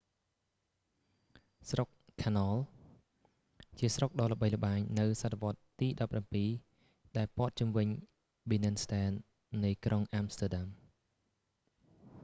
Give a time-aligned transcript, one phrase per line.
[1.69, 1.89] ស្រុក
[2.23, 2.53] canal
[3.79, 5.87] ជាភាសាហូឡង់៖ grachtengordel ជាស្រុកដ៏ល្បីល្បាញនៅសតវត្សរ៍ទី
[6.51, 7.87] 17 ដែលព័ទ្ធជុំវិញ
[8.49, 9.11] binnenstad
[9.63, 10.67] នៃក្រុងអាំស្ទែដាំ